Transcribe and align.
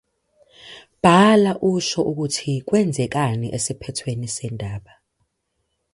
Bhala 1.03 1.51
usho 1.71 1.99
ukuthi 2.11 2.53
kwenzekani 2.67 3.47
esiphethweni 3.57 4.27
sendaba. 4.35 4.93